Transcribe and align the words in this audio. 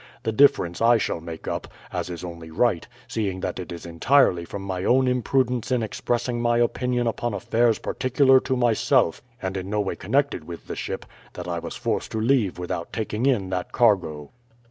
The 0.23 0.31
difference 0.31 0.81
I 0.81 0.97
shall 0.97 1.21
make 1.21 1.47
up, 1.47 1.67
as 1.93 2.09
is 2.09 2.23
only 2.23 2.49
right, 2.49 2.87
seeing 3.07 3.41
that 3.41 3.59
it 3.59 3.71
is 3.71 3.85
entirely 3.85 4.45
from 4.45 4.63
my 4.63 4.83
own 4.83 5.07
imprudence 5.07 5.71
in 5.71 5.83
expressing 5.83 6.41
my 6.41 6.57
opinion 6.57 7.05
upon 7.05 7.35
affairs 7.35 7.77
particular 7.77 8.39
to 8.39 8.57
myself, 8.57 9.21
and 9.43 9.55
in 9.55 9.69
no 9.69 9.79
way 9.79 9.95
connected 9.95 10.45
with 10.47 10.65
the 10.65 10.75
ship, 10.75 11.05
that 11.33 11.47
I 11.47 11.59
was 11.59 11.75
forced 11.75 12.11
to 12.13 12.19
leave 12.19 12.57
without 12.57 12.91
taking 12.91 13.27
in 13.27 13.51
that 13.51 13.71
cargo." 13.71 14.31